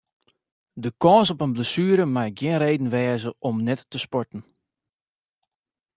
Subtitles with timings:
[0.83, 4.41] De kâns op in blessuere mei gjin reden wêze om net te sporten.